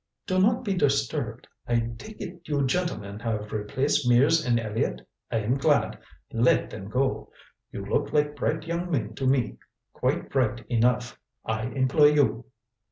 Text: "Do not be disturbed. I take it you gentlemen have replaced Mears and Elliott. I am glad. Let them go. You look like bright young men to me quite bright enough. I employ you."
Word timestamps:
"Do 0.25 0.39
not 0.41 0.65
be 0.65 0.73
disturbed. 0.73 1.47
I 1.67 1.91
take 1.95 2.19
it 2.21 2.41
you 2.45 2.65
gentlemen 2.65 3.19
have 3.19 3.51
replaced 3.53 4.09
Mears 4.09 4.43
and 4.43 4.59
Elliott. 4.59 5.07
I 5.29 5.41
am 5.41 5.59
glad. 5.59 5.99
Let 6.33 6.71
them 6.71 6.89
go. 6.89 7.31
You 7.71 7.85
look 7.85 8.11
like 8.11 8.35
bright 8.35 8.65
young 8.65 8.89
men 8.89 9.13
to 9.13 9.27
me 9.27 9.59
quite 9.93 10.31
bright 10.31 10.65
enough. 10.71 11.19
I 11.45 11.65
employ 11.67 12.13
you." 12.13 12.45